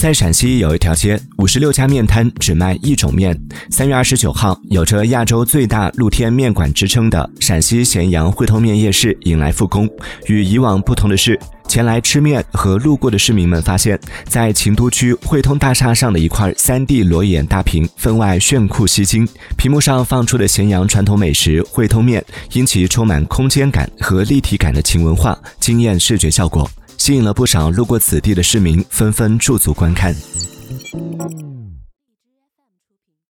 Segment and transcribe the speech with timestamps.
[0.00, 3.38] 在陕西有一条街，五十六家面摊只卖一种面。
[3.68, 9.86] 三月二十九号，有着亚洲最大露天面馆之称的陕西咸阳汇通面夜市迎来复工。
[10.26, 19.28] 与以往不同的是，前来吃面和路过的市民们发现，在秦都区汇通大厦上的一块三 D 裸眼大屏，分外炫酷吸睛。
[19.58, 22.24] 屏幕上放出的咸阳传统美食汇通面，
[22.54, 26.66] 因其充满空间感和立体感的秦文化，惊艳视觉效果。
[27.00, 30.14] 吸引了不少路过此地的市民纷纷驻足观看。